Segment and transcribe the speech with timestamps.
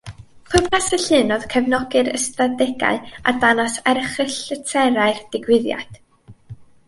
[0.51, 2.97] Pwrpas y llun oedd cefnogi'r ystadegau
[3.31, 6.01] a dangos erchyllterau'r digwyddiad